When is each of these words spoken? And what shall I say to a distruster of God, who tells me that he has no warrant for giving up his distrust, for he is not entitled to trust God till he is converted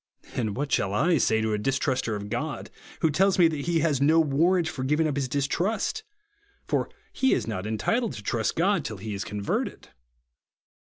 And 0.33 0.55
what 0.57 0.71
shall 0.71 0.95
I 0.95 1.19
say 1.19 1.41
to 1.41 1.53
a 1.53 1.59
distruster 1.59 2.15
of 2.15 2.31
God, 2.31 2.71
who 3.01 3.11
tells 3.11 3.37
me 3.37 3.47
that 3.49 3.65
he 3.67 3.81
has 3.81 4.01
no 4.01 4.19
warrant 4.19 4.67
for 4.67 4.83
giving 4.83 5.07
up 5.07 5.15
his 5.15 5.27
distrust, 5.29 6.03
for 6.65 6.89
he 7.13 7.35
is 7.35 7.45
not 7.45 7.67
entitled 7.67 8.13
to 8.13 8.23
trust 8.23 8.55
God 8.55 8.83
till 8.83 8.97
he 8.97 9.13
is 9.13 9.23
converted 9.23 9.89